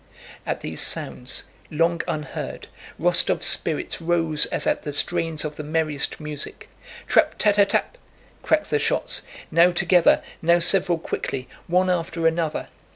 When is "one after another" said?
11.67-12.69